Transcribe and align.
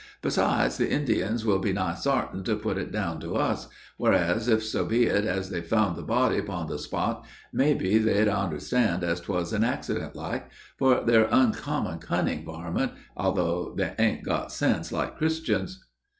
Besides, 0.23 0.77
the 0.79 0.89
Indians 0.91 1.45
will 1.45 1.59
be 1.59 1.73
high 1.75 1.93
sartain 1.93 2.43
to 2.45 2.55
put 2.55 2.79
it 2.79 2.91
down 2.91 3.19
to 3.19 3.35
us; 3.35 3.67
whereas, 3.97 4.47
if 4.47 4.63
so 4.63 4.83
be 4.83 5.07
as 5.07 5.51
they'd 5.51 5.67
found 5.67 5.95
the 5.95 6.01
body 6.01 6.41
'pon 6.41 6.65
the 6.65 6.79
spot, 6.79 7.23
may 7.53 7.75
be 7.75 7.99
they'd 7.99 8.27
onderstand 8.27 9.03
as 9.03 9.21
'twas 9.21 9.53
an 9.53 9.63
accident 9.63 10.15
like, 10.15 10.49
for 10.79 11.03
they 11.05 11.15
're 11.19 11.27
unkimmon 11.29 12.01
cunning 12.01 12.43
warmint, 12.43 12.93
though 13.15 13.75
they 13.77 13.93
an't 13.99 14.23
got 14.23 14.51
sense 14.51 14.91
like 14.91 15.19
Christians." 15.19 15.85